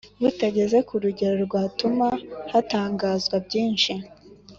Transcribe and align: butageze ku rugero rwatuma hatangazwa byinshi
butageze 0.21 0.77
ku 0.87 0.93
rugero 1.03 1.35
rwatuma 1.47 2.07
hatangazwa 2.51 3.35
byinshi 3.45 3.91